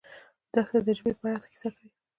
[0.53, 1.89] دښته د ژبې پرته کیسه کوي.